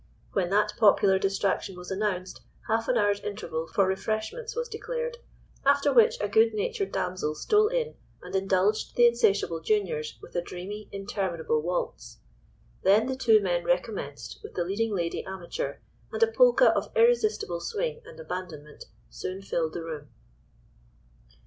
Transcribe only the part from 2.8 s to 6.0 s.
an hour's interval for refreshments was declared, after